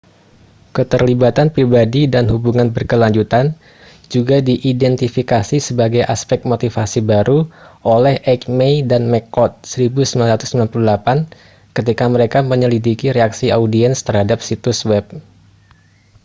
[0.75, 3.45] "keterlibatan pribadi dan hubungan berkelanjutan
[4.13, 7.39] juga diidentifikasi sebagai aspek motivasi baru
[7.95, 15.05] oleh eighmey dan mccord 1998 ketika mereka menyelidiki reaksi audiens terhadap situs web.